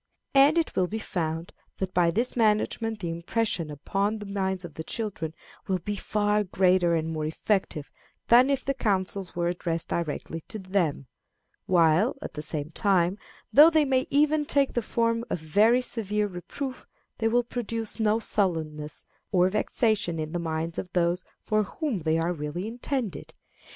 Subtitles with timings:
[0.33, 4.73] And it will be found that by this management the impression upon the minds of
[4.73, 5.35] the children
[5.67, 7.91] will be far greater and more effective
[8.27, 11.05] than if the counsels were addressed directly to them;
[11.67, 13.19] while, at the same time,
[13.53, 16.87] though they may even take the form of very severe reproof,
[17.19, 22.17] they will produce no sullenness or vexation in the minds of those for whom they
[22.17, 23.35] are really intended.